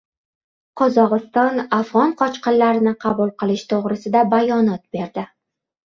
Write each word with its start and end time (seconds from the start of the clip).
Qozog‘iston 0.79 1.61
afg‘on 1.81 2.17
qochqinlarini 2.23 2.97
qabul 3.07 3.33
qilish 3.45 3.71
to‘g‘risida 3.77 4.29
bayonot 4.37 4.87
berdi 5.01 5.33